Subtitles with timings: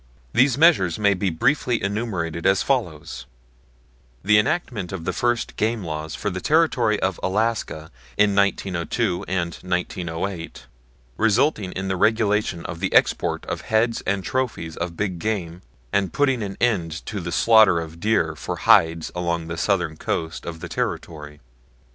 [0.33, 3.27] These measures may be briefly enumerated as follows:
[4.23, 9.53] The enactment of the first game laws for the Territory of Alaska in 1902 and
[9.61, 10.65] 1908,
[11.17, 15.61] resulting in the regulation of the export of heads and trophies of big game
[15.93, 20.47] and putting an end to the slaughter of deer for hides along the southern coast
[20.47, 21.41] of the Territory.